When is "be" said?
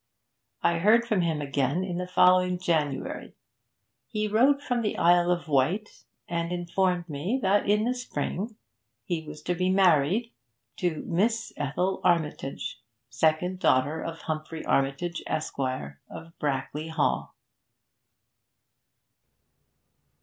9.53-9.69